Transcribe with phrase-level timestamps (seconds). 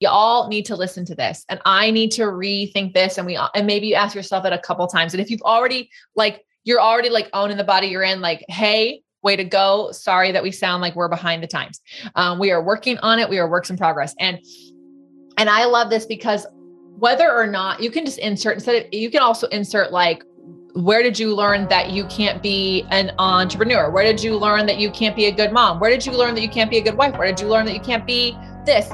[0.00, 3.18] you all need to listen to this and I need to rethink this.
[3.18, 5.12] And we, and maybe you ask yourself it a couple times.
[5.14, 9.02] And if you've already like, you're already like owning the body you're in, like, Hey,
[9.22, 9.92] way to go.
[9.92, 11.80] Sorry that we sound like we're behind the times.
[12.14, 13.28] Um, we are working on it.
[13.28, 14.14] We are works in progress.
[14.18, 14.38] And,
[15.36, 16.46] and I love this because
[16.98, 20.24] whether or not you can just insert instead of, you can also insert like,
[20.74, 23.90] where did you learn that you can't be an entrepreneur?
[23.90, 25.80] Where did you learn that you can't be a good mom?
[25.80, 27.18] Where did you learn that you can't be a good wife?
[27.18, 28.88] Where did you learn that you can't be this?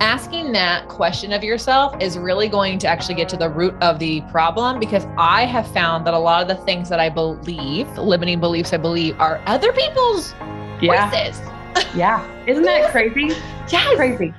[0.00, 3.98] Asking that question of yourself is really going to actually get to the root of
[3.98, 7.86] the problem because I have found that a lot of the things that I believe,
[7.98, 10.32] limiting beliefs I believe, are other people's
[10.80, 11.10] yeah.
[11.10, 11.38] voices.
[11.94, 12.26] yeah.
[12.46, 13.34] Isn't that crazy?
[13.70, 13.94] Yeah.
[13.94, 14.32] Crazy.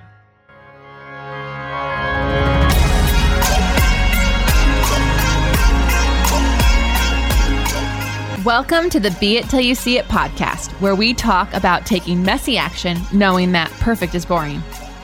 [8.43, 12.23] Welcome to the Be It Till You See It podcast, where we talk about taking
[12.23, 14.63] messy action knowing that perfect is boring.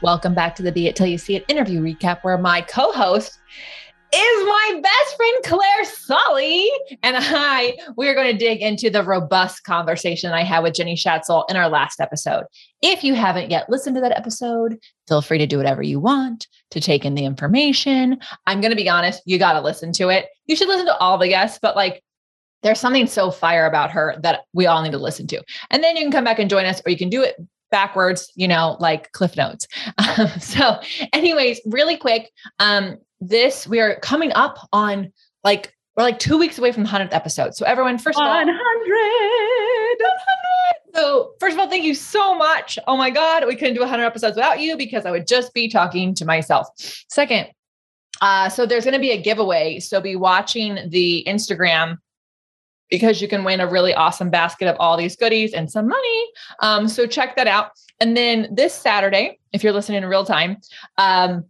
[0.00, 2.92] Welcome back to the Be It Till You See It interview recap, where my co
[2.92, 3.40] host
[4.12, 6.70] is my best friend Claire Solly.
[7.02, 10.94] And I, we are going to dig into the robust conversation I had with Jenny
[10.94, 12.44] Schatzle in our last episode.
[12.80, 16.46] If you haven't yet listened to that episode, feel free to do whatever you want
[16.70, 18.20] to take in the information.
[18.46, 20.26] I'm going to be honest, you got to listen to it.
[20.46, 22.04] You should listen to all the guests, but like,
[22.62, 25.42] there's something so fire about her that we all need to listen to.
[25.70, 27.36] And then you can come back and join us, or you can do it
[27.70, 29.66] backwards, you know, like cliff notes.
[30.18, 30.80] Um, so,
[31.12, 35.12] anyways, really quick, um, this we are coming up on
[35.44, 37.54] like we're like two weeks away from the hundredth episode.
[37.54, 38.42] So, everyone, first 100.
[38.42, 40.08] of all, 100.
[40.94, 42.78] So, first of all, thank you so much.
[42.88, 45.68] Oh my God, we couldn't do 100 episodes without you because I would just be
[45.68, 46.68] talking to myself.
[47.08, 47.48] Second,
[48.20, 49.78] uh, so there's going to be a giveaway.
[49.78, 51.98] So, be watching the Instagram
[52.90, 56.26] because you can win a really awesome basket of all these goodies and some money.
[56.60, 57.72] Um, so check that out.
[58.00, 60.58] And then this Saturday, if you're listening in real time,
[60.96, 61.44] um,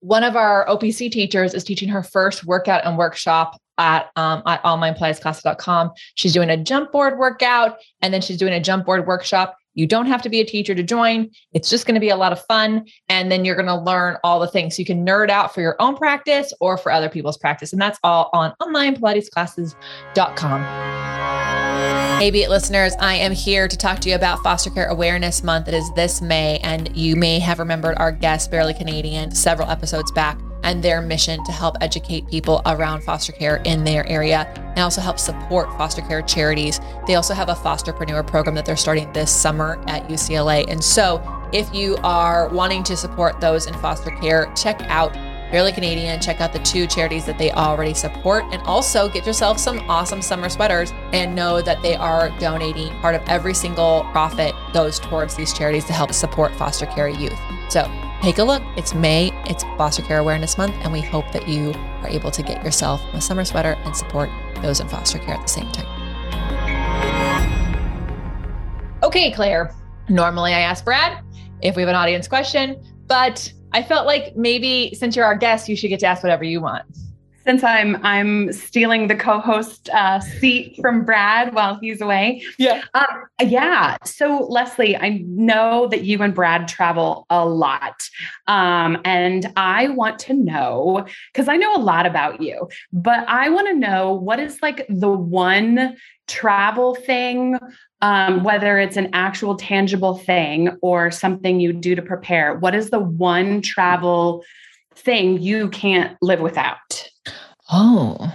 [0.00, 4.62] one of our OPC teachers is teaching her first workout and workshop at um, at
[4.64, 5.92] onlinepilatesclasses.com.
[6.14, 9.56] She's doing a jump board workout and then she's doing a jump board workshop.
[9.74, 11.30] You don't have to be a teacher to join.
[11.52, 12.86] It's just going to be a lot of fun.
[13.08, 14.78] And then you're going to learn all the things.
[14.78, 17.72] You can nerd out for your own practice or for other people's practice.
[17.72, 20.62] And that's all on onlinepilatesclasses.com.
[22.18, 25.42] Hey, Be It listeners, I am here to talk to you about Foster Care Awareness
[25.42, 25.68] Month.
[25.68, 30.12] It is this May, and you may have remembered our guest, Barely Canadian, several episodes
[30.12, 34.78] back and their mission to help educate people around foster care in their area and
[34.78, 36.80] also help support foster care charities.
[37.06, 40.64] They also have a fosterpreneur program that they're starting this summer at UCLA.
[40.68, 41.22] And so,
[41.52, 45.12] if you are wanting to support those in foster care, check out
[45.52, 46.18] Barely Canadian.
[46.18, 50.22] Check out the two charities that they already support and also get yourself some awesome
[50.22, 55.36] summer sweaters and know that they are donating part of every single profit goes towards
[55.36, 57.38] these charities to help support foster care youth.
[57.68, 57.82] So
[58.22, 58.62] take a look.
[58.76, 61.72] It's May, it's Foster Care Awareness Month, and we hope that you
[62.02, 64.30] are able to get yourself a summer sweater and support
[64.62, 65.88] those in foster care at the same time.
[69.02, 69.74] Okay, Claire.
[70.08, 71.24] Normally I ask Brad
[71.62, 75.68] if we have an audience question, but I felt like maybe since you're our guest,
[75.68, 76.84] you should get to ask whatever you want
[77.44, 82.42] since I'm I'm stealing the co-host uh, seat from Brad while he's away.
[82.58, 82.82] Yeah.
[82.94, 83.96] Um, yeah.
[84.04, 88.08] So Lesley, I know that you and Brad travel a lot,
[88.46, 93.48] um, and I want to know because I know a lot about you, but I
[93.48, 95.96] want to know what is like the one
[96.28, 97.58] travel thing.
[98.00, 102.90] Um, whether it's an actual tangible thing or something you do to prepare, what is
[102.90, 104.42] the one travel
[104.96, 107.11] thing you can't live without?
[107.72, 108.32] Oh,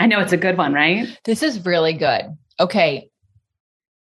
[0.00, 1.06] I know it's a good one, right?
[1.24, 2.22] This is really good.
[2.58, 3.10] Okay.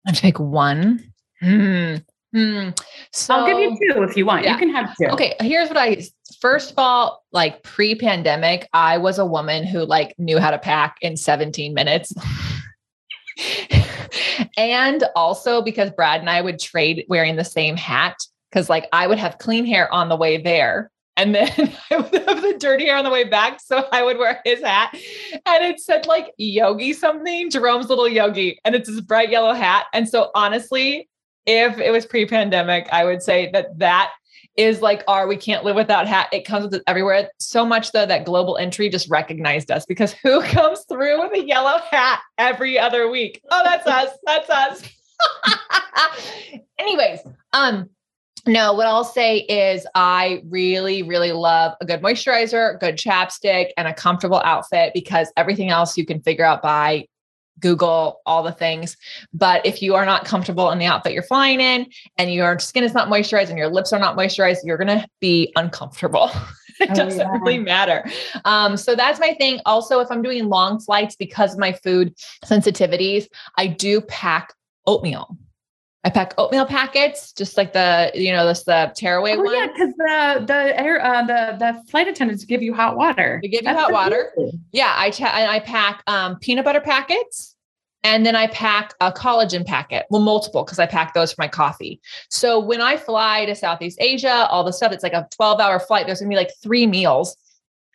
[0.06, 1.12] I'm take one.
[1.40, 1.96] Hmm.
[2.32, 2.68] Hmm.
[3.12, 4.44] So I'll give you two if you want.
[4.44, 4.52] Yeah.
[4.52, 5.08] You can have two.
[5.08, 5.34] Okay.
[5.40, 6.02] Here's what I
[6.40, 10.96] first of all, like pre-pandemic, I was a woman who like knew how to pack
[11.02, 12.14] in 17 minutes.
[14.56, 18.16] and also because Brad and I would trade wearing the same hat
[18.50, 20.90] because like I would have clean hair on the way there
[21.20, 21.50] and then
[21.90, 23.60] I would have the dirty hair on the way back.
[23.60, 24.96] So I would wear his hat.
[25.46, 28.58] And it said like yogi something, Jerome's little yogi.
[28.64, 29.86] And it's this bright yellow hat.
[29.92, 31.08] And so honestly,
[31.46, 34.12] if it was pre pandemic, I would say that that
[34.56, 36.28] is like our we can't live without hat.
[36.32, 37.30] It comes with it everywhere.
[37.38, 41.44] So much though that global entry just recognized us because who comes through with a
[41.44, 43.42] yellow hat every other week?
[43.50, 44.10] Oh, that's us.
[44.24, 44.82] That's us.
[46.78, 47.20] Anyways,
[47.52, 47.90] um,
[48.46, 53.88] no, what I'll say is I really, really love a good moisturizer, good chapstick, and
[53.88, 57.06] a comfortable outfit because everything else you can figure out by
[57.60, 58.96] Google, all the things.
[59.32, 62.84] But if you are not comfortable in the outfit you're flying in and your skin
[62.84, 66.30] is not moisturized and your lips are not moisturized, you're going to be uncomfortable.
[66.80, 67.38] it oh, doesn't yeah.
[67.38, 68.04] really matter.
[68.44, 69.60] Um, so that's my thing.
[69.66, 72.14] Also, if I'm doing long flights because of my food
[72.44, 73.26] sensitivities,
[73.56, 74.54] I do pack
[74.86, 75.36] oatmeal.
[76.02, 79.54] I pack oatmeal packets, just like the you know this the tearaway oh, one.
[79.54, 83.38] Yeah, because the the air uh, the the flight attendants give you hot water.
[83.42, 84.32] They give you That's hot water.
[84.72, 87.54] Yeah, I and I pack um, peanut butter packets,
[88.02, 90.06] and then I pack a collagen packet.
[90.08, 92.00] Well, multiple because I pack those for my coffee.
[92.30, 95.78] So when I fly to Southeast Asia, all the stuff, it's like a twelve hour
[95.78, 96.06] flight.
[96.06, 97.36] There's gonna be like three meals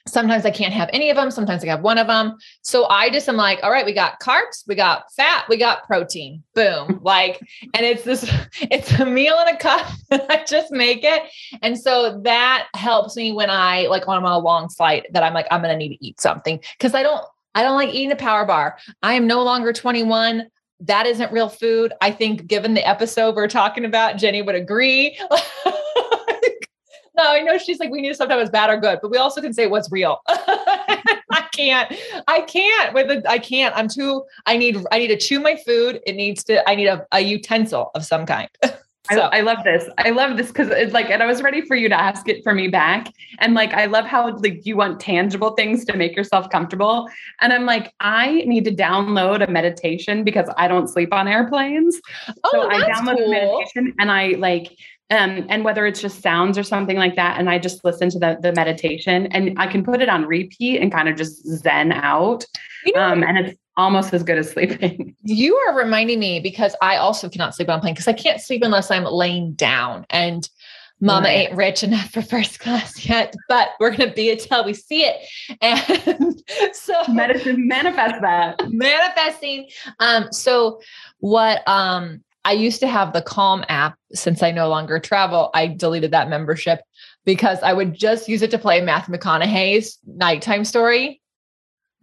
[0.07, 1.31] Sometimes I can't have any of them.
[1.31, 2.37] Sometimes I have one of them.
[2.61, 5.85] So I just am like, all right, we got carbs, we got fat, we got
[5.87, 6.43] protein.
[6.53, 6.99] Boom.
[7.03, 7.39] like,
[7.73, 8.31] and it's this,
[8.61, 9.87] it's a meal in a cup.
[10.11, 11.23] I just make it.
[11.61, 15.23] And so that helps me when I like when I'm on a long flight that
[15.23, 16.59] I'm like, I'm gonna need to eat something.
[16.79, 17.25] Cause I don't,
[17.55, 18.77] I don't like eating a power bar.
[19.01, 20.49] I am no longer 21
[20.81, 21.93] that isn't real food.
[22.01, 25.17] I think, given the episode we're talking about, Jenny would agree.
[27.17, 29.41] No, I know she's like, we need to sometimes bad or good, but we also
[29.41, 30.21] can say what's real.
[30.27, 31.94] I can't,
[32.27, 33.25] I can't with it.
[33.27, 33.75] I can't.
[33.75, 36.01] I'm too, I need, I need to chew my food.
[36.06, 38.50] It needs to, I need a, a utensil of some kind.
[39.12, 39.21] So.
[39.21, 39.88] I, I, love this.
[40.00, 42.44] I love this because it's like, and I was ready for you to ask it
[42.44, 43.13] for me back.
[43.38, 47.07] And like, I love how like you want tangible things to make yourself comfortable.
[47.39, 52.01] And I'm like, I need to download a meditation because I don't sleep on airplanes.
[52.27, 53.27] Oh, so I download cool.
[53.27, 54.75] a meditation and I like
[55.11, 58.19] um, and whether it's just sounds or something like that and i just listen to
[58.19, 61.91] the, the meditation and i can put it on repeat and kind of just zen
[61.91, 62.45] out
[62.85, 65.15] you know, um, and it's almost as good as sleeping.
[65.23, 68.61] You are reminding me because i also cannot sleep on plane because i can't sleep
[68.63, 70.47] unless i'm laying down and
[71.01, 71.49] mama right.
[71.49, 74.73] ain't rich enough for first class yet but we're going to be it till we
[74.73, 75.17] see it.
[75.61, 76.43] And
[76.73, 78.59] so medicine manifest that.
[78.69, 79.69] Manifesting.
[79.99, 80.79] Um so
[81.19, 85.50] what um I used to have the Calm app since I no longer travel.
[85.56, 86.80] I deleted that membership
[87.25, 91.21] because I would just use it to play Matthew McConaughey's nighttime story,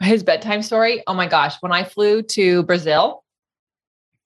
[0.00, 1.05] his bedtime story.
[1.06, 1.55] Oh my gosh.
[1.61, 3.23] When I flew to Brazil,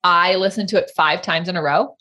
[0.03, 1.95] I listened to it five times in a row.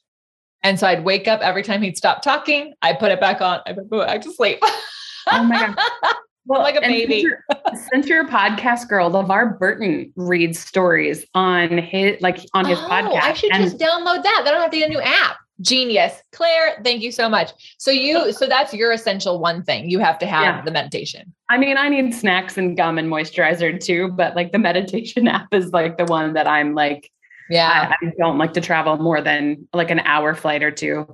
[0.63, 2.73] And so I'd wake up every time he'd stop talking.
[2.81, 3.61] I put it back on.
[3.67, 4.59] I put it back to sleep.
[4.63, 6.17] oh my God.
[6.47, 7.23] Well, like a baby.
[7.23, 7.45] Since you're,
[7.93, 12.89] since you're, a podcast girl, LeVar Burton reads stories on his like on his oh,
[12.89, 13.23] podcast.
[13.23, 14.45] I should and- just download that.
[14.47, 15.37] I don't have to get a new app.
[15.63, 16.23] Genius.
[16.33, 17.51] Claire, thank you so much.
[17.79, 19.89] So you so that's your essential one thing.
[19.89, 20.63] You have to have yeah.
[20.63, 21.33] the meditation.
[21.49, 25.53] I mean, I need snacks and gum and moisturizer too, but like the meditation app
[25.55, 27.11] is like the one that I'm like
[27.51, 27.93] yeah.
[28.03, 31.07] I, I, don't like to travel more than like an hour flight or two.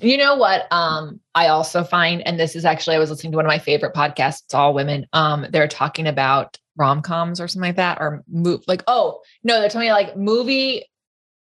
[0.00, 0.70] You know what?
[0.72, 3.58] Um, I also find, and this is actually, I was listening to one of my
[3.58, 5.06] favorite podcasts, it's all women.
[5.12, 9.68] Um, they're talking about rom-coms or something like that, or move like, oh no, they're
[9.68, 10.86] telling me like movie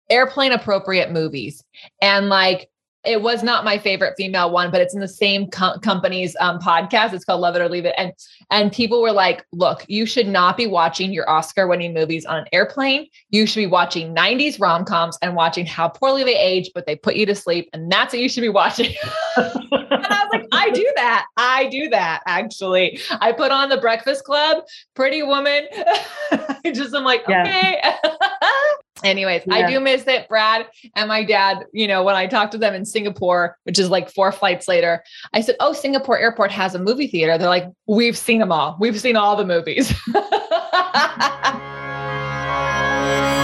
[0.09, 1.63] airplane appropriate movies.
[2.03, 2.69] And like
[3.05, 6.58] it was not my favorite female one, but it's in the same co- company's um,
[6.58, 7.14] podcast.
[7.14, 8.12] It's called Love It or Leave It, and
[8.51, 12.46] and people were like, "Look, you should not be watching your Oscar-winning movies on an
[12.53, 13.06] airplane.
[13.31, 17.17] You should be watching '90s rom-coms and watching how poorly they age, but they put
[17.17, 18.94] you to sleep, and that's what you should be watching."
[19.36, 21.27] and I was like, "I do that.
[21.39, 22.22] I do that.
[22.27, 25.67] Actually, I put on The Breakfast Club, Pretty Woman.
[25.72, 26.10] Just
[26.65, 27.81] I just am like, okay."
[29.05, 29.55] Anyways, yeah.
[29.55, 31.65] I do miss it, Brad and my dad.
[31.73, 35.03] You know, when I talked to them in Singapore, which is like four flights later,
[35.33, 37.39] I said, Oh, Singapore airport has a movie theater.
[37.39, 38.77] They're like, We've seen them all.
[38.81, 39.95] We've seen all the movies.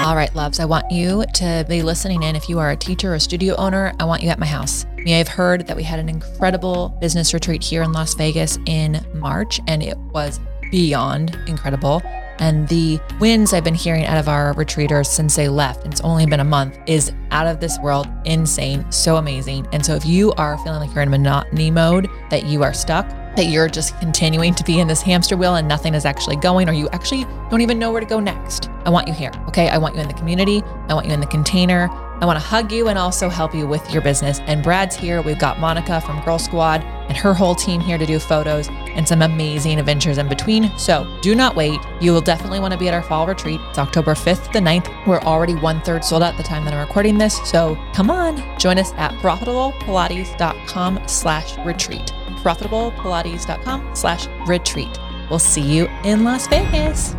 [0.07, 2.37] all right, loves, I want you to be listening in.
[2.37, 4.87] If you are a teacher or studio owner, I want you at my house.
[4.99, 8.59] You may have heard that we had an incredible business retreat here in Las Vegas
[8.67, 10.39] in March, and it was
[10.71, 12.03] beyond incredible.
[12.39, 16.03] And the wins I've been hearing out of our retreaters since they left, and it's
[16.03, 19.67] only been a month, is out of this world, insane, so amazing.
[19.73, 23.09] And so if you are feeling like you're in monotony mode, that you are stuck,
[23.37, 26.69] that you're just continuing to be in this hamster wheel and nothing is actually going,
[26.69, 29.33] or you actually don't even know where to go next, I want you here.
[29.49, 29.69] Okay.
[29.69, 30.63] I want you in the community.
[30.89, 31.89] I want you in the container.
[32.21, 34.41] I want to hug you and also help you with your business.
[34.41, 35.21] And Brad's here.
[35.21, 39.07] We've got Monica from Girl Squad and her whole team here to do photos and
[39.07, 40.77] some amazing adventures in between.
[40.79, 41.79] So do not wait.
[42.01, 43.61] You will definitely want to be at our fall retreat.
[43.69, 45.07] It's October 5th to 9th.
[45.07, 47.39] We're already one third sold out at the time that I'm recording this.
[47.49, 52.13] So come on, join us at profitablepilates.com slash retreat.
[52.43, 54.99] profitablepilates.com slash retreat.
[55.29, 57.15] We'll see you in Las Vegas.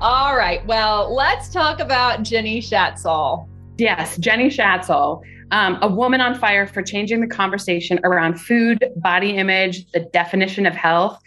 [0.00, 0.66] All right.
[0.66, 3.46] Well, let's talk about Jenny Schatzle.
[3.82, 9.30] Yes, Jenny Schatzle, um, a woman on fire for changing the conversation around food, body
[9.36, 11.18] image, the definition of health.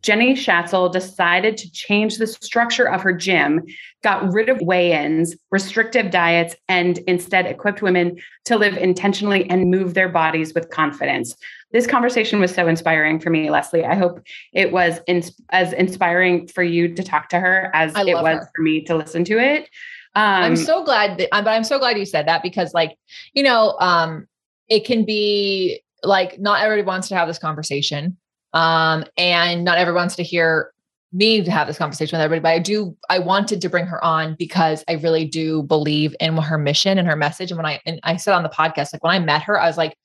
[0.00, 3.64] Jenny Schatzle decided to change the structure of her gym,
[4.04, 9.68] got rid of weigh ins, restrictive diets, and instead equipped women to live intentionally and
[9.68, 11.34] move their bodies with confidence.
[11.72, 13.84] This conversation was so inspiring for me, Lesley.
[13.84, 14.20] I hope
[14.52, 18.50] it was in, as inspiring for you to talk to her as it was her.
[18.54, 19.68] for me to listen to it.
[20.16, 22.96] Um, I'm so glad that, but I'm so glad you said that because, like,
[23.32, 24.26] you know, um,
[24.68, 28.16] it can be like not everybody wants to have this conversation,
[28.52, 30.72] um, and not everyone wants to hear
[31.12, 32.42] me to have this conversation with everybody.
[32.42, 36.36] But I do, I wanted to bring her on because I really do believe in
[36.36, 37.50] her mission and her message.
[37.50, 39.66] And when I and I said on the podcast, like when I met her, I
[39.66, 39.96] was like,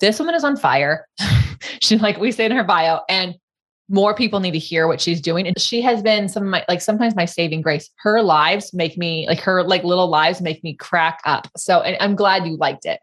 [0.00, 1.06] this woman is on fire.
[1.80, 3.36] She's like we say in her bio, and
[3.88, 5.46] more people need to hear what she's doing.
[5.46, 7.90] And she has been some of my, like sometimes my saving grace.
[7.96, 11.48] Her lives make me, like her like little lives make me crack up.
[11.56, 13.00] So I'm glad you liked it.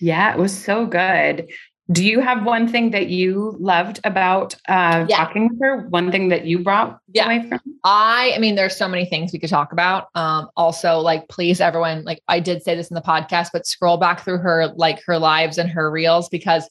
[0.00, 1.48] Yeah, it was so good.
[1.90, 5.16] Do you have one thing that you loved about uh, yeah.
[5.16, 5.88] talking with her?
[5.88, 7.26] One thing that you brought yeah.
[7.26, 7.60] away from?
[7.84, 10.06] I, I mean, there's so many things we could talk about.
[10.14, 13.96] Um, also, like, please, everyone, like I did say this in the podcast, but scroll
[13.96, 16.68] back through her, like her lives and her reels because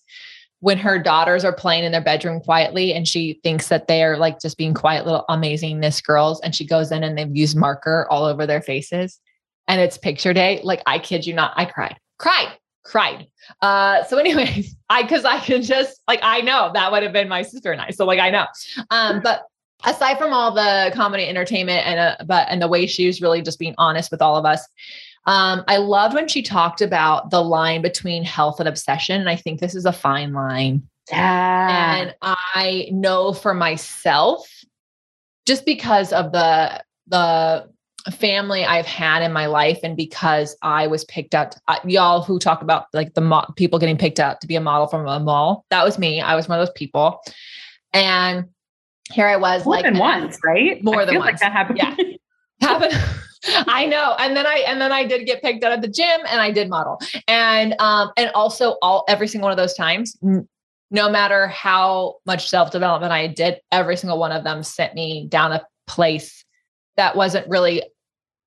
[0.61, 4.39] when her daughters are playing in their bedroom quietly and she thinks that they're like
[4.39, 8.23] just being quiet little amazingness girls and she goes in and they've used marker all
[8.23, 9.19] over their faces
[9.67, 11.97] and it's picture day like i kid you not i cried.
[12.17, 12.57] Cried.
[12.83, 13.27] Cried.
[13.61, 17.27] Uh so anyways i because i can just like i know that would have been
[17.27, 18.45] my sister and i so like i know.
[18.91, 19.43] Um but
[19.83, 23.41] aside from all the comedy entertainment and uh, but and the way she was really
[23.41, 24.67] just being honest with all of us
[25.25, 29.19] um, I loved when she talked about the line between health and obsession.
[29.19, 30.87] And I think this is a fine line.
[31.11, 31.95] Yeah.
[31.95, 34.47] And I know for myself,
[35.45, 37.69] just because of the the
[38.11, 42.39] family I've had in my life, and because I was picked up, uh, y'all who
[42.39, 45.19] talk about like the mo- people getting picked up to be a model from a
[45.19, 46.21] mall, that was me.
[46.21, 47.19] I was one of those people,
[47.93, 48.45] and
[49.11, 50.83] here I was, more like than once, right?
[50.83, 51.25] More I than once.
[51.25, 51.79] Like that happened.
[51.79, 51.95] Yeah,
[52.61, 52.93] happened.
[53.67, 54.15] I know.
[54.19, 56.51] And then I and then I did get picked up at the gym and I
[56.51, 56.99] did model.
[57.27, 60.17] And um and also all every single one of those times
[60.93, 65.53] no matter how much self-development I did, every single one of them sent me down
[65.53, 66.43] a place
[66.97, 67.83] that wasn't really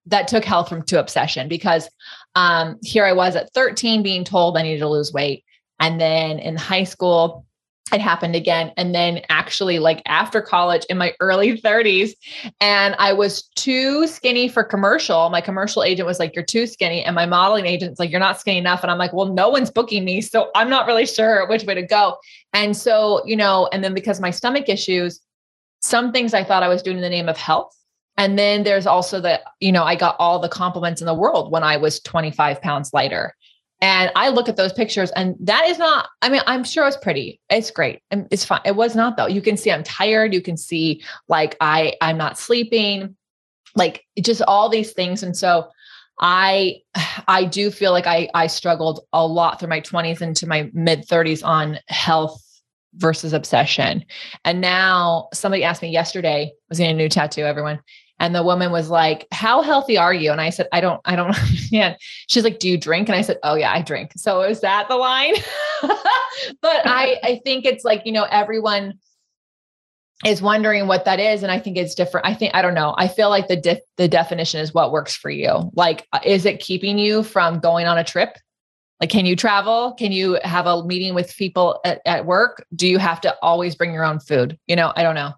[0.07, 1.89] that took health from to obsession because
[2.35, 5.45] um here I was at 13 being told I needed to lose weight.
[5.81, 7.44] And then in high school,
[7.93, 8.73] it happened again.
[8.77, 12.13] And then actually, like after college in my early 30s,
[12.61, 15.29] and I was too skinny for commercial.
[15.29, 17.05] My commercial agent was like, You're too skinny.
[17.05, 18.83] And my modeling agent's like, You're not skinny enough.
[18.83, 20.23] And I'm like, Well, no one's booking me.
[20.23, 22.17] So I'm not really sure which way to go.
[22.53, 25.21] And so, you know, and then because my stomach issues,
[25.83, 27.77] some things I thought I was doing in the name of health.
[28.17, 31.51] And then there's also the, you know, I got all the compliments in the world
[31.51, 33.35] when I was 25 pounds lighter.
[33.85, 36.97] And I look at those pictures and that is not, I mean, I'm sure it's
[36.97, 37.39] pretty.
[37.51, 38.01] It's great.
[38.11, 38.63] And it's fine.
[38.65, 39.27] It was not though.
[39.27, 40.33] You can see I'm tired.
[40.33, 43.15] You can see like I I'm not sleeping,
[43.77, 45.23] like just all these things.
[45.23, 45.69] And so
[46.19, 46.77] I
[47.29, 51.07] I do feel like I I struggled a lot through my 20s into my mid
[51.07, 52.41] 30s on health
[52.95, 54.03] versus obsession.
[54.47, 57.81] And now somebody asked me yesterday, was getting a new tattoo, everyone.
[58.21, 60.31] And the woman was like, How healthy are you?
[60.31, 61.97] And I said, I don't, I don't understand.
[62.29, 63.09] She's like, Do you drink?
[63.09, 64.13] And I said, Oh yeah, I drink.
[64.17, 65.35] So is that the line?
[65.83, 68.95] but I, I think it's like, you know, everyone
[70.25, 71.43] is wondering what that is.
[71.43, 72.27] And I think it's different.
[72.27, 72.95] I think, I don't know.
[72.97, 75.71] I feel like the def- the definition is what works for you.
[75.75, 78.37] Like, uh, is it keeping you from going on a trip?
[79.01, 79.93] Like, can you travel?
[79.95, 82.65] Can you have a meeting with people at, at work?
[82.75, 84.57] Do you have to always bring your own food?
[84.67, 85.33] You know, I don't know.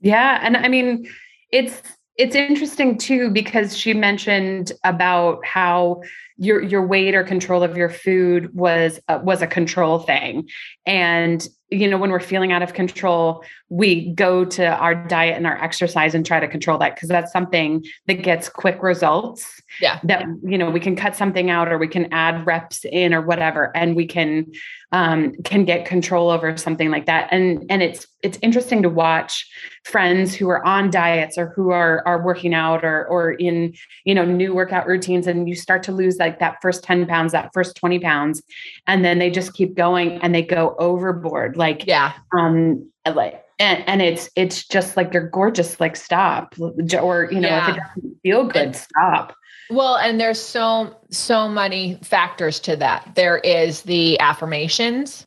[0.00, 0.38] Yeah.
[0.42, 1.06] And I mean,
[1.50, 1.82] it's
[2.16, 6.02] it's interesting too because she mentioned about how
[6.36, 10.48] your your weight or control of your food was uh, was a control thing.
[10.84, 15.46] And you know when we're feeling out of control we go to our diet and
[15.46, 20.00] our exercise and try to control that because that's something that gets quick results yeah.
[20.04, 23.20] that you know we can cut something out or we can add reps in or
[23.20, 24.46] whatever and we can
[24.92, 27.28] um, can get control over something like that.
[27.30, 29.46] And and it's it's interesting to watch
[29.84, 34.14] friends who are on diets or who are are working out or or in you
[34.14, 37.50] know new workout routines, and you start to lose like that first ten pounds, that
[37.52, 38.42] first twenty pounds,
[38.86, 41.56] and then they just keep going and they go overboard.
[41.56, 47.28] Like yeah, um, like and, and it's it's just like you're gorgeous like stop or
[47.30, 47.70] you know yeah.
[47.70, 49.34] if it doesn't feel good stop
[49.70, 53.12] well and there's so so many factors to that.
[53.14, 55.26] There is the affirmations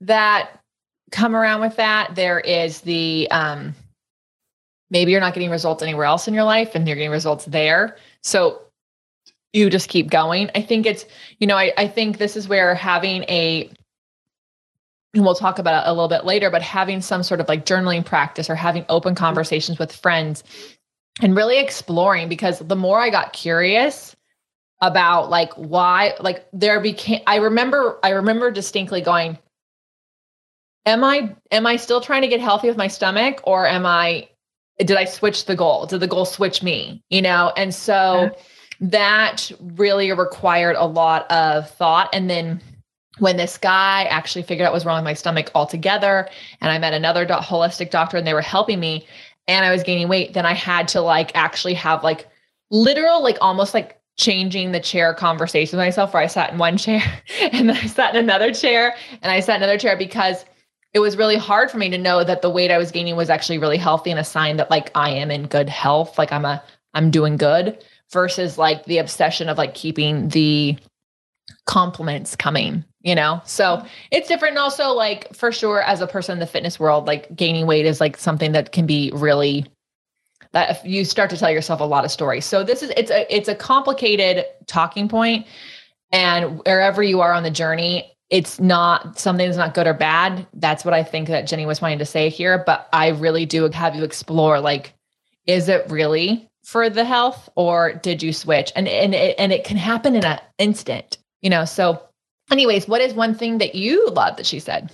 [0.00, 0.58] that
[1.10, 2.14] come around with that.
[2.14, 3.74] There is the um
[4.90, 7.96] maybe you're not getting results anywhere else in your life and you're getting results there.
[8.22, 8.60] So
[9.52, 10.50] you just keep going.
[10.54, 11.04] I think it's
[11.38, 13.70] you know i, I think this is where having a
[15.14, 17.66] and we'll talk about it a little bit later, but having some sort of like
[17.66, 20.42] journaling practice or having open conversations with friends
[21.20, 24.16] and really exploring because the more I got curious
[24.80, 29.38] about like why, like there became, I remember, I remember distinctly going,
[30.86, 34.28] am I, am I still trying to get healthy with my stomach or am I,
[34.78, 35.86] did I switch the goal?
[35.86, 37.02] Did the goal switch me?
[37.10, 37.52] You know?
[37.56, 38.34] And so
[38.80, 42.08] that really required a lot of thought.
[42.12, 42.60] And then
[43.18, 46.28] when this guy actually figured out what was wrong with my stomach altogether
[46.60, 49.06] and i met another do- holistic doctor and they were helping me
[49.48, 52.28] and i was gaining weight then i had to like actually have like
[52.70, 56.76] literal like almost like changing the chair conversation with myself where i sat in one
[56.78, 57.02] chair
[57.52, 60.44] and then i sat in another chair and i sat in another chair because
[60.92, 63.30] it was really hard for me to know that the weight i was gaining was
[63.30, 66.44] actually really healthy and a sign that like i am in good health like i'm
[66.44, 66.62] a
[66.94, 67.82] i'm doing good
[68.12, 70.76] versus like the obsession of like keeping the
[71.66, 73.40] compliments coming you know?
[73.44, 74.52] So it's different.
[74.52, 77.86] And also like for sure as a person in the fitness world like gaining weight
[77.86, 79.66] is like something that can be really
[80.52, 82.44] that if you start to tell yourself a lot of stories.
[82.44, 85.46] So this is it's a it's a complicated talking point.
[86.10, 90.46] And wherever you are on the journey it's not something that's not good or bad.
[90.54, 92.62] That's what i think that jenny was wanting to say here.
[92.64, 94.94] But i really do have you explore like
[95.46, 98.72] is it really for the health or did you switch?
[98.76, 101.64] And and it, and it can happen in an instant you know?
[101.64, 102.00] So
[102.50, 104.90] anyways what is one thing that you love that she said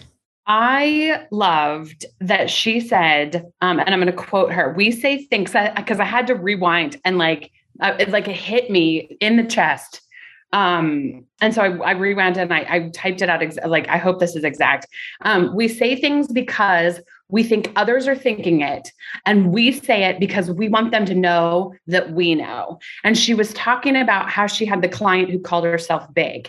[0.51, 4.73] I loved that she said, um, and I'm going to quote her.
[4.73, 8.37] We say things because I, I, had to rewind and like, uh, it, like it
[8.37, 10.01] hit me in the chest.
[10.55, 13.43] Um, and so I, I rewound and I, I typed it out.
[13.43, 14.87] Ex- like, I hope this is exact.
[15.23, 18.91] Um, we say things because we think others are thinking it,
[19.27, 22.79] and we say it because we want them to know that we know.
[23.05, 26.49] And she was talking about how she had the client who called herself big.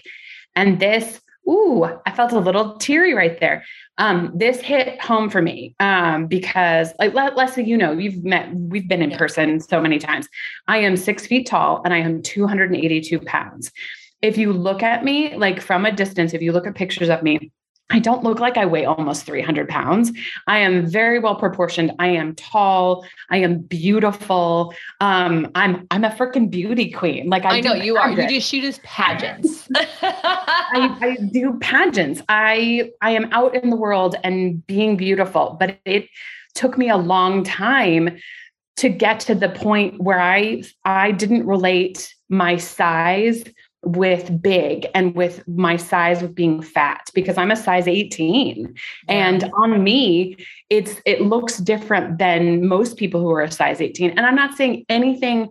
[0.56, 3.64] And this, ooh, I felt a little teary right there.
[3.98, 8.88] Um, this hit home for me um, because, like Leslie, you know, you've met, we've
[8.88, 10.28] been in person so many times.
[10.68, 13.72] I am six feet tall and I am 282 pounds.
[14.22, 17.24] If you look at me, like from a distance, if you look at pictures of
[17.24, 17.52] me,
[17.92, 20.12] I don't look like I weigh almost 300 pounds.
[20.46, 21.92] I am very well proportioned.
[21.98, 23.06] I am tall.
[23.30, 24.74] I am beautiful.
[25.02, 27.30] Um, I'm I'm a freaking beauty queen.
[27.30, 28.20] Like I, I know you pageants.
[28.20, 28.22] are.
[28.24, 29.68] You do she does pageants.
[29.76, 32.22] I, I do pageants.
[32.30, 36.08] I I am out in the world and being beautiful, but it
[36.54, 38.20] took me a long time
[38.78, 43.44] to get to the point where I I didn't relate my size
[43.84, 48.76] with big and with my size with being fat because I'm a size 18
[49.08, 49.28] yeah.
[49.28, 50.36] and on me
[50.70, 54.56] it's it looks different than most people who are a size 18 and I'm not
[54.58, 55.50] saying anything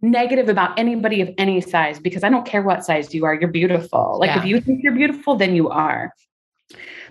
[0.00, 3.50] negative about anybody of any size because I don't care what size you are you're
[3.50, 4.38] beautiful like yeah.
[4.38, 6.12] if you think you're beautiful then you are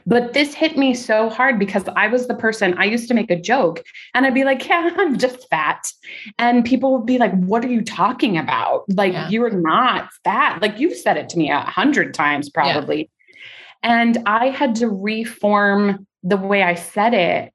[0.06, 3.32] but this hit me so hard because I was the person I used to make
[3.32, 5.92] a joke and I'd be like, Yeah, I'm just fat.
[6.38, 8.86] And people would be like, What are you talking about?
[8.89, 9.30] Like, yeah.
[9.30, 10.62] you're not fat.
[10.62, 13.00] Like, you've said it to me a hundred times probably.
[13.00, 13.06] Yeah.
[13.84, 17.53] And I had to reform the way I said it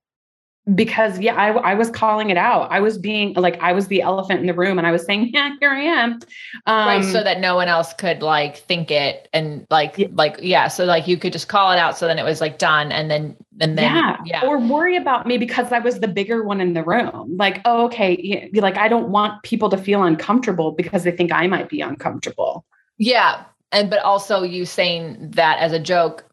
[0.74, 4.02] because yeah I, I was calling it out i was being like i was the
[4.02, 6.18] elephant in the room and i was saying yeah here i am
[6.66, 10.08] um, right so that no one else could like think it and like yeah.
[10.12, 12.58] like yeah so like you could just call it out so then it was like
[12.58, 14.46] done and then and then yeah, yeah.
[14.46, 17.86] or worry about me because i was the bigger one in the room like oh,
[17.86, 21.80] okay like i don't want people to feel uncomfortable because they think i might be
[21.80, 22.64] uncomfortable
[22.98, 26.24] yeah and but also you saying that as a joke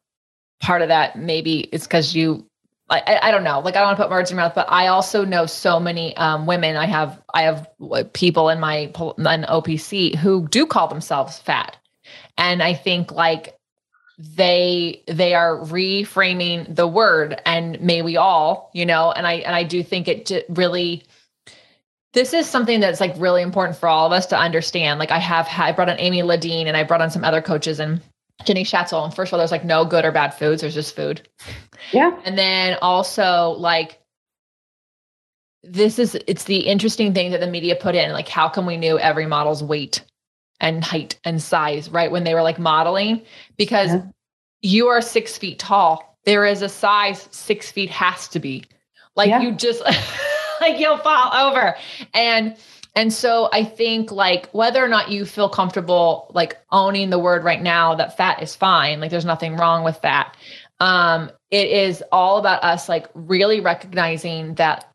[0.61, 2.45] part of that maybe is because you
[2.89, 3.59] I, I don't know.
[3.59, 5.79] Like I don't want to put words in your mouth, but I also know so
[5.79, 6.75] many um, women.
[6.75, 7.67] I have I have
[8.13, 11.77] people in my in OPC who do call themselves fat,
[12.37, 13.57] and I think like
[14.19, 19.11] they they are reframing the word, and may we all, you know.
[19.11, 21.03] And I and I do think it really.
[22.13, 24.99] This is something that's like really important for all of us to understand.
[24.99, 27.79] Like I have I brought on Amy Ladine and I brought on some other coaches
[27.79, 27.99] and
[28.43, 29.05] Jenny Schatzle.
[29.05, 30.61] And first of all, there's like no good or bad foods.
[30.61, 31.27] There's just food.
[31.91, 32.19] Yeah.
[32.25, 33.99] And then also like
[35.65, 38.77] this is it's the interesting thing that the media put in like how come we
[38.77, 40.03] knew every model's weight
[40.59, 43.21] and height and size right when they were like modeling
[43.57, 44.03] because yeah.
[44.61, 48.63] you are six feet tall there is a size six feet has to be
[49.15, 49.41] like yeah.
[49.41, 49.81] you just
[50.61, 51.75] like you'll fall over
[52.13, 52.55] and
[52.95, 57.43] and so i think like whether or not you feel comfortable like owning the word
[57.43, 60.35] right now that fat is fine like there's nothing wrong with that.
[60.79, 64.91] Um it is all about us like really recognizing that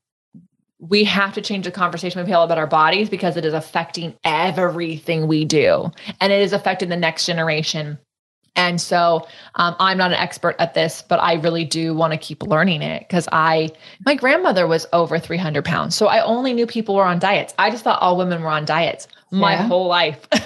[0.78, 4.14] we have to change the conversation we feel about our bodies because it is affecting
[4.24, 5.90] everything we do.
[6.20, 7.98] And it is affecting the next generation
[8.56, 12.18] and so um, i'm not an expert at this but i really do want to
[12.18, 13.68] keep learning it because i
[14.04, 17.70] my grandmother was over 300 pounds so i only knew people were on diets i
[17.70, 19.62] just thought all women were on diets my yeah.
[19.62, 20.26] whole life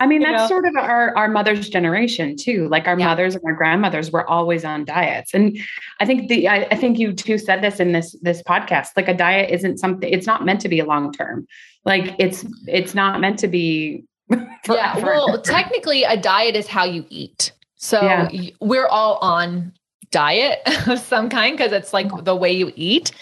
[0.00, 0.48] I mean, that's know?
[0.48, 2.68] sort of our, our mother's generation too.
[2.68, 3.08] Like our yeah.
[3.08, 5.34] mothers and our grandmothers were always on diets.
[5.34, 5.58] And
[6.00, 9.08] I think the, I, I, think you too said this in this, this podcast, like
[9.08, 11.46] a diet isn't something, it's not meant to be a long-term.
[11.84, 14.04] Like it's, it's not meant to be.
[14.68, 14.98] yeah.
[14.98, 17.52] Well, technically a diet is how you eat.
[17.76, 18.50] So yeah.
[18.60, 19.72] we're all on
[20.10, 23.12] diet of some kind because it's like the way you eat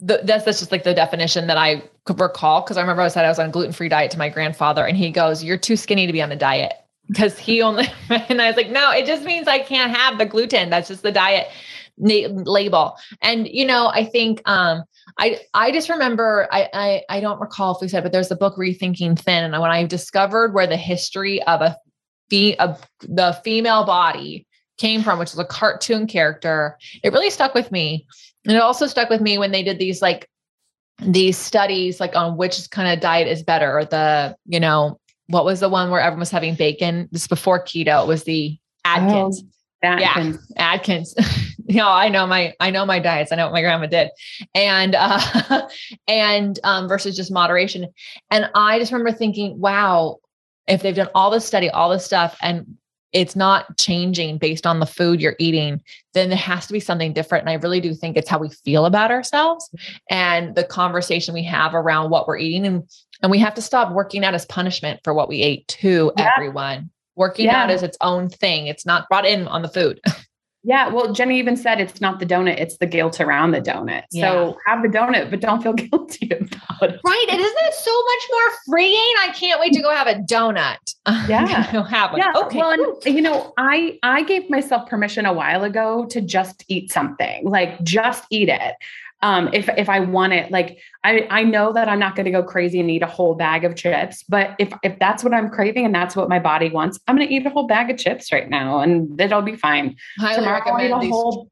[0.00, 3.08] the, that's that's just like the definition that I could recall because I remember I
[3.08, 5.56] said I was on a gluten free diet to my grandfather, and he goes, "You're
[5.56, 6.74] too skinny to be on the diet."
[7.08, 10.26] Because he only, and I was like, "No, it just means I can't have the
[10.26, 10.70] gluten.
[10.70, 11.48] That's just the diet
[11.98, 14.84] na- label." And you know, I think um,
[15.18, 18.36] I I just remember I, I I don't recall if we said, but there's a
[18.36, 21.76] book Rethinking Thin, and when I discovered where the history of a
[22.30, 24.46] fe- of the female body
[24.78, 28.06] came from, which is a cartoon character, it really stuck with me
[28.46, 30.28] and it also stuck with me when they did these like
[31.00, 35.44] these studies like on which kind of diet is better or the, you know, what
[35.44, 37.08] was the one where everyone was having bacon?
[37.10, 38.04] This before keto.
[38.04, 39.42] It was the Atkins.
[39.44, 39.48] Oh,
[39.82, 40.38] Atkins.
[40.50, 41.14] Yeah, Atkins.
[41.68, 43.32] you know, I know my I know my diets.
[43.32, 44.10] I know what my grandma did.
[44.54, 45.68] And uh
[46.08, 47.86] and um versus just moderation.
[48.30, 50.18] And I just remember thinking, wow,
[50.66, 52.76] if they've done all this study, all this stuff, and
[53.12, 55.80] it's not changing based on the food you're eating,
[56.12, 57.42] then there has to be something different.
[57.42, 59.70] And I really do think it's how we feel about ourselves
[60.10, 62.66] and the conversation we have around what we're eating.
[62.66, 62.82] And,
[63.22, 66.32] and we have to stop working out as punishment for what we ate to yeah.
[66.36, 66.90] everyone.
[67.16, 67.64] Working yeah.
[67.64, 68.66] out is its own thing.
[68.66, 70.00] It's not brought in on the food.
[70.66, 70.88] Yeah.
[70.88, 74.02] Well, Jenny even said it's not the donut, it's the guilt around the donut.
[74.10, 74.32] Yeah.
[74.32, 77.00] So have the donut, but don't feel guilty about it.
[77.04, 77.26] Right.
[77.30, 79.14] And isn't it so much more freeing?
[79.20, 80.76] I can't wait to go have a donut.
[81.28, 81.70] Yeah.
[81.72, 82.20] Go have one.
[82.20, 82.32] Yeah.
[82.34, 82.58] Okay.
[82.58, 86.90] Well, and, you know, I I gave myself permission a while ago to just eat
[86.90, 88.74] something, like just eat it
[89.26, 90.52] um, if if I want it.
[90.52, 93.34] Like I I know that I'm not going to go crazy and eat a whole
[93.34, 96.70] bag of chips, but if if that's what I'm craving and that's what my body
[96.70, 99.56] wants, I'm going to eat a whole bag of chips right now, and it'll be
[99.56, 99.96] fine.
[100.18, 101.10] Highly Tomorrow, recommend these.
[101.10, 101.50] Whole,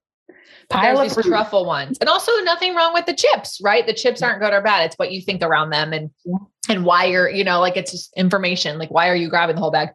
[0.70, 3.86] Pile there's these truffle ones, and also nothing wrong with the chips, right?
[3.86, 4.86] The chips aren't good or bad.
[4.86, 6.10] It's what you think around them, and
[6.70, 8.78] and why you're, you know, like it's just information.
[8.78, 9.90] Like why are you grabbing the whole bag?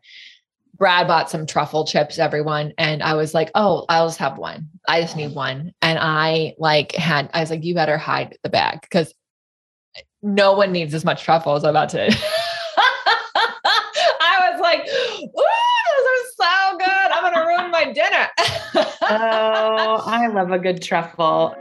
[0.77, 2.73] Brad bought some truffle chips, everyone.
[2.77, 4.69] And I was like, oh, I'll just have one.
[4.87, 5.73] I just need one.
[5.81, 9.13] And I like had, I was like, you better hide the bag because
[10.21, 12.05] no one needs as much truffle as I'm about to.
[14.21, 15.29] I was like, ooh,
[15.95, 17.11] those are so good.
[17.11, 18.27] I'm going to ruin my dinner.
[19.01, 21.55] oh, I love a good truffle.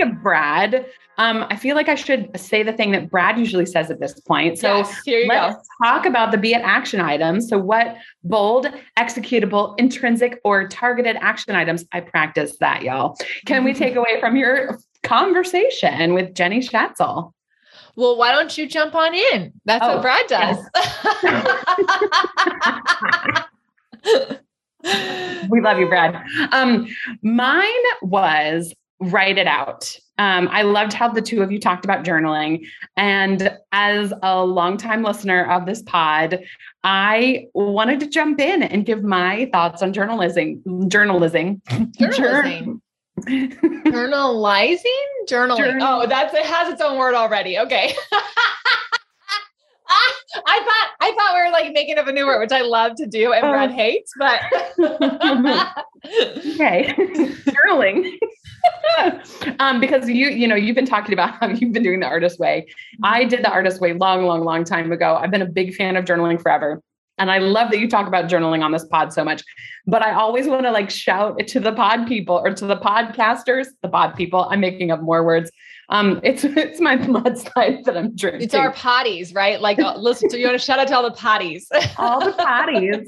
[0.00, 0.86] Speaking of Brad,
[1.18, 4.18] um, I feel like I should say the thing that Brad usually says at this
[4.20, 4.58] point.
[4.58, 5.62] So yes, let's go.
[5.84, 7.50] talk about the be it action items.
[7.50, 11.84] So, what bold, executable, intrinsic, or targeted action items?
[11.92, 13.18] I practice that, y'all.
[13.44, 17.34] Can we take away from your conversation with Jenny Schatzle?
[17.94, 19.52] Well, why don't you jump on in?
[19.66, 20.56] That's oh, what Brad does.
[24.02, 24.36] Yes.
[25.50, 26.22] we love you, Brad.
[26.52, 26.86] Um,
[27.22, 27.68] mine
[28.00, 29.96] was write it out.
[30.18, 32.66] Um, I loved how the two of you talked about journaling.
[32.96, 36.40] And as a longtime listener of this pod,
[36.84, 40.62] I wanted to jump in and give my thoughts on journalism.
[40.88, 41.62] Journalism.
[41.98, 42.82] Journalism.
[43.26, 44.84] Journalizing?
[45.28, 45.56] Journaling.
[45.56, 47.58] Journal- oh, that's it has its own word already.
[47.58, 47.94] Okay.
[49.90, 52.94] I thought I thought we were like making up a new word, which I love
[52.96, 53.74] to do and Brad oh.
[53.74, 54.40] hates, but
[56.06, 56.94] okay.
[57.48, 58.16] Journaling.
[59.58, 62.38] um, because you, you know, you've been talking about how you've been doing the artist
[62.38, 62.66] way.
[63.02, 65.16] I did the artist way long, long, long time ago.
[65.16, 66.82] I've been a big fan of journaling forever.
[67.18, 69.42] And I love that you talk about journaling on this pod so much.
[69.86, 73.66] But I always want to like shout to the pod people or to the podcasters,
[73.82, 74.48] the pod people.
[74.50, 75.50] I'm making up more words.
[75.90, 78.42] Um, it's it's my mudslide that I'm drinking.
[78.42, 79.60] It's our potties, right?
[79.60, 81.64] Like, uh, listen, so you want to shout out to all the potties.
[81.98, 83.04] all the potties.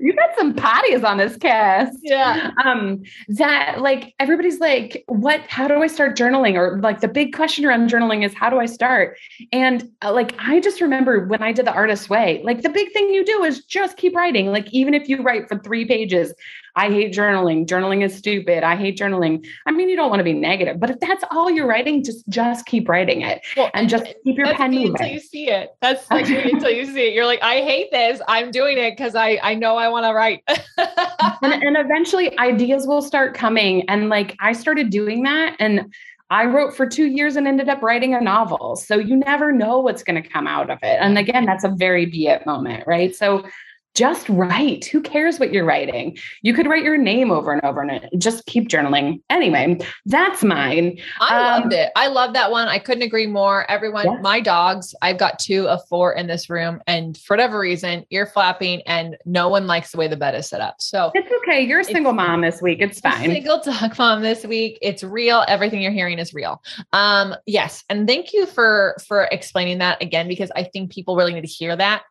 [0.00, 1.98] you got some potties on this cast.
[2.02, 2.52] Yeah.
[2.64, 5.40] Um, that like everybody's like, what?
[5.48, 6.54] How do I start journaling?
[6.54, 9.16] Or like the big question around journaling is how do I start?
[9.52, 12.92] And uh, like I just remember when I did the artist's way, like the big
[12.92, 14.46] thing you do is just keep writing.
[14.46, 16.32] Like even if you write for three pages,
[16.74, 17.66] I hate journaling.
[17.66, 18.62] Journaling is stupid.
[18.62, 19.46] I hate journaling.
[19.66, 22.26] I mean, you don't want to be negative, but if that's all you're writing, just
[22.28, 25.70] just keep writing it well, and just keep your pen moving until you see it.
[25.80, 27.14] That's like until you see it.
[27.14, 28.20] You're like, I hate this.
[28.26, 30.42] I'm doing it because I I know I want to write.
[30.48, 33.88] and, and eventually, ideas will start coming.
[33.88, 35.92] And like I started doing that, and
[36.30, 38.76] I wrote for two years and ended up writing a novel.
[38.76, 40.96] So you never know what's going to come out of it.
[40.98, 43.14] And again, that's a very be it moment, right?
[43.14, 43.44] So
[43.94, 44.86] just write.
[44.86, 46.16] Who cares what you're writing?
[46.42, 49.20] You could write your name over and over and just keep journaling.
[49.28, 50.98] Anyway, that's mine.
[51.20, 51.92] I um, loved it.
[51.96, 52.68] I love that one.
[52.68, 53.70] I couldn't agree more.
[53.70, 54.20] Everyone, yeah.
[54.20, 58.26] my dogs, I've got two of four in this room, and for whatever reason, ear
[58.26, 60.76] flapping, and no one likes the way the bed is set up.
[60.80, 61.62] So it's okay.
[61.62, 62.78] You're a single mom this week.
[62.80, 63.30] It's fine.
[63.30, 64.78] Single dog mom this week.
[64.80, 65.44] It's real.
[65.48, 66.62] Everything you're hearing is real.
[66.92, 71.34] Um, yes, and thank you for for explaining that again because I think people really
[71.34, 72.02] need to hear that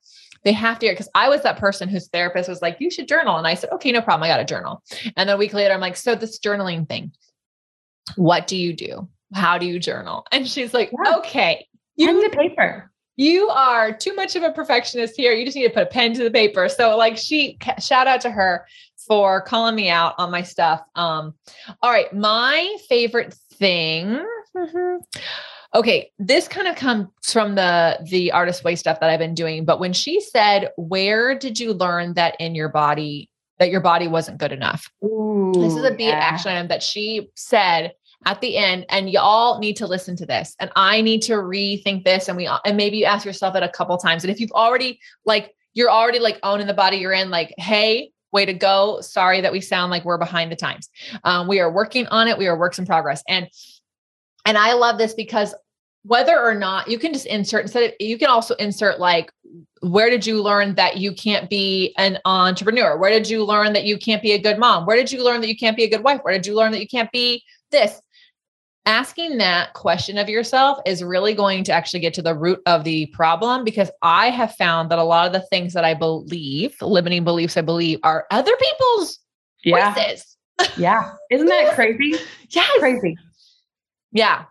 [0.44, 3.38] they have to because I was that person whose therapist was like, you should journal.
[3.38, 4.24] And I said, okay, no problem.
[4.24, 4.82] I got a journal.
[5.16, 7.12] And then a week later, I'm like, so this journaling thing,
[8.16, 9.08] what do you do?
[9.34, 10.26] How do you journal?
[10.32, 11.18] And she's like, yeah.
[11.18, 12.92] okay, you pen to paper.
[13.18, 15.34] You are too much of a perfectionist here.
[15.34, 16.68] You just need to put a pen to the paper.
[16.70, 18.66] So like she shout out to her
[19.08, 20.82] for calling me out on my stuff.
[20.96, 21.36] Um,
[21.82, 24.26] all right, my favorite thing.
[24.56, 25.04] Mm-hmm
[25.74, 29.66] okay this kind of comes from the the artist way stuff that i've been doing
[29.66, 33.30] but when she said where did you learn that in your body
[33.60, 36.14] that your body wasn't good enough Ooh, this is a beat yeah.
[36.14, 37.94] action item that she said
[38.26, 42.04] at the end and y'all need to listen to this and i need to rethink
[42.04, 44.52] this and we and maybe you ask yourself it a couple times and if you've
[44.52, 49.02] already like you're already like owning the body you're in like hey way to go
[49.02, 50.90] sorry that we sound like we're behind the times
[51.24, 53.48] um, we are working on it we are works in progress and
[54.46, 55.54] and I love this because
[56.04, 59.32] whether or not you can just insert instead of, you can also insert like
[59.82, 62.98] where did you learn that you can't be an entrepreneur?
[62.98, 64.86] Where did you learn that you can't be a good mom?
[64.86, 66.22] Where did you learn that you can't be a good wife?
[66.24, 68.02] Where did you learn that you can't be this?
[68.86, 72.84] Asking that question of yourself is really going to actually get to the root of
[72.84, 76.76] the problem because i have found that a lot of the things that i believe
[76.82, 79.20] limiting beliefs i believe are other people's
[79.64, 79.94] yeah.
[79.94, 80.36] voices.
[80.78, 81.12] Yeah.
[81.30, 82.16] Isn't that crazy?
[82.50, 83.16] Yeah crazy
[84.12, 84.46] yeah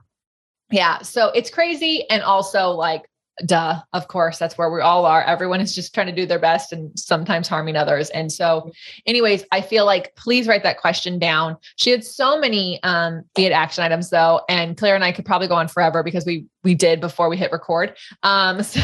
[0.70, 1.02] yeah.
[1.02, 2.08] So it's crazy.
[2.10, 3.04] And also, like,
[3.46, 5.22] duh, of course, that's where we all are.
[5.22, 8.10] Everyone is just trying to do their best and sometimes harming others.
[8.10, 8.70] And so,
[9.06, 11.56] anyways, I feel like please write that question down.
[11.76, 14.42] She had so many um be it action items though.
[14.48, 17.36] And Claire and I could probably go on forever because we we did before we
[17.36, 17.96] hit record.
[18.22, 18.80] Um so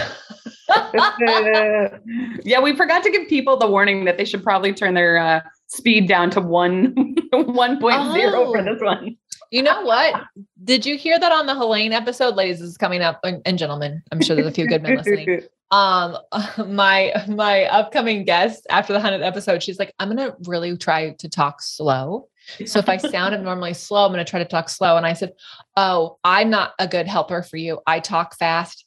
[2.42, 5.40] yeah, we forgot to give people the warning that they should probably turn their uh,
[5.66, 6.94] speed down to one
[7.32, 8.52] 1.0 oh.
[8.52, 9.16] for this one.
[9.50, 10.22] You know what?
[10.64, 12.34] Did you hear that on the Helene episode?
[12.36, 14.02] Ladies, this is coming up and gentlemen.
[14.12, 15.42] I'm sure there's a few good men listening.
[15.72, 16.16] Um,
[16.68, 21.28] my my upcoming guest after the 100th episode, she's like, I'm gonna really try to
[21.28, 22.28] talk slow.
[22.64, 24.96] So if I sound abnormally slow, I'm gonna try to talk slow.
[24.96, 25.32] And I said,
[25.76, 27.80] Oh, I'm not a good helper for you.
[27.86, 28.86] I talk fast.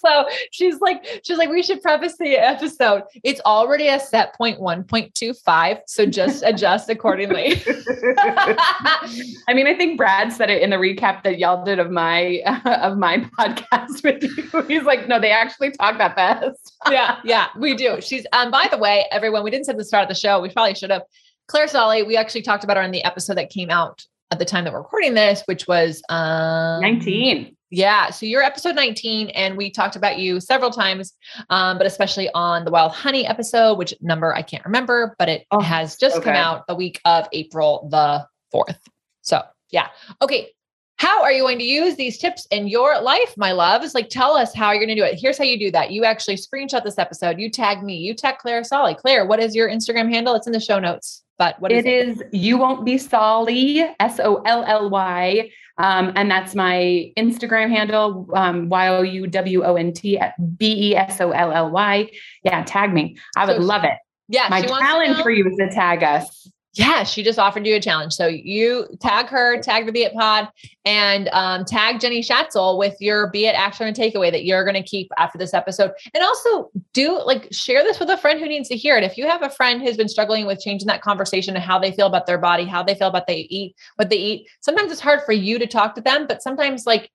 [0.04, 3.02] so she's like, she's like, we should preface the episode.
[3.22, 5.80] It's already a set point 1.25.
[5.86, 7.62] So just adjust accordingly.
[8.18, 12.40] I mean, I think Brad said it in the recap that y'all did of my
[12.46, 14.62] uh, of my podcast with you.
[14.68, 16.76] He's like, no, they actually talk that fast.
[16.90, 18.00] yeah, yeah, we do.
[18.00, 20.40] She's um, by the way, everyone, we didn't say the start of the show.
[20.40, 21.02] We probably should have.
[21.48, 24.44] Claire Solly, we actually talked about her in the episode that came out at the
[24.44, 27.56] time that we're recording this, which was um, 19.
[27.70, 28.10] Yeah.
[28.10, 31.14] So you're episode 19, and we talked about you several times,
[31.50, 35.46] um, but especially on the Wild Honey episode, which number I can't remember, but it
[35.52, 36.24] oh, has just okay.
[36.24, 38.78] come out the week of April the 4th.
[39.22, 39.88] So, yeah.
[40.20, 40.50] Okay.
[40.96, 43.94] How are you going to use these tips in your life, my loves?
[43.94, 45.18] Like, tell us how you're going to do it.
[45.18, 45.92] Here's how you do that.
[45.92, 47.40] You actually screenshot this episode.
[47.40, 47.96] You tag me.
[47.96, 48.94] You tag Claire Solly.
[48.94, 50.34] Claire, what is your Instagram handle?
[50.34, 51.22] It's in the show notes.
[51.40, 51.88] But what is it?
[51.88, 55.50] It is you won't be Solly, S O L L Y.
[55.78, 60.20] Um, and that's my Instagram handle, um, Y O U W O N T
[60.58, 62.10] B E S O L L Y.
[62.44, 63.16] Yeah, tag me.
[63.38, 63.94] I would so, love it.
[64.28, 64.48] Yeah.
[64.50, 66.46] My challenge for you is to tag us.
[66.74, 68.12] Yeah, she just offered you a challenge.
[68.12, 70.48] So you tag her, tag the Be It Pod,
[70.84, 74.80] and um, tag Jenny Schatzle with your Be It action and takeaway that you're going
[74.80, 75.90] to keep after this episode.
[76.14, 79.02] And also do like share this with a friend who needs to hear it.
[79.02, 81.90] If you have a friend who's been struggling with changing that conversation and how they
[81.90, 85.00] feel about their body, how they feel about they eat, what they eat, sometimes it's
[85.00, 87.10] hard for you to talk to them, but sometimes like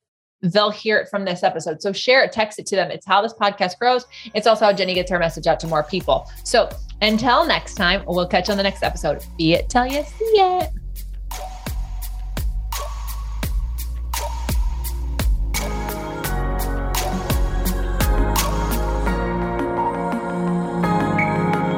[0.51, 1.81] they'll hear it from this episode.
[1.81, 2.91] So share it, text it to them.
[2.91, 4.05] It's how this podcast grows.
[4.33, 6.29] It's also how Jenny gets her message out to more people.
[6.43, 6.69] So
[7.01, 9.23] until next time, we'll catch you on the next episode.
[9.37, 10.71] Be it till you see it.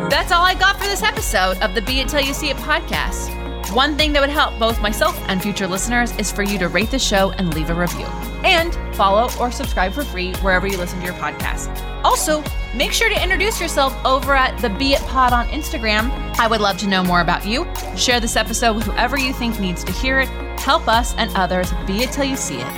[0.10, 2.58] That's all I got for this episode of the Be It Till You See It
[2.58, 3.34] podcast.
[3.74, 6.90] One thing that would help both myself and future listeners is for you to rate
[6.90, 8.08] the show and leave a review.
[8.44, 11.76] And follow or subscribe for free wherever you listen to your podcast.
[12.04, 12.44] Also,
[12.76, 16.10] make sure to introduce yourself over at the Be It Pod on Instagram.
[16.40, 17.68] I would love to know more about you.
[17.96, 20.30] Share this episode with whoever you think needs to hear it.
[20.60, 22.72] Help us and others be it till you see it.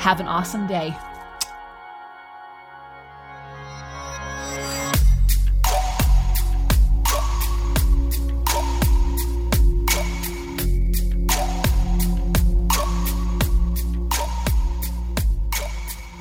[0.00, 0.96] Have an awesome day.